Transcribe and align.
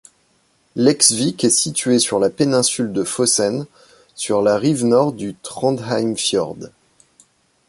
Leksvik 0.75 1.43
est 1.43 1.51
situé 1.51 1.99
sur 1.99 2.17
la 2.17 2.31
péninsule 2.31 2.91
de 2.91 3.03
Fosen, 3.03 3.67
sur 4.15 4.41
la 4.41 4.57
rive 4.57 4.83
nord 4.83 5.13
du 5.13 5.35
Trondheimfjord. 5.35 6.57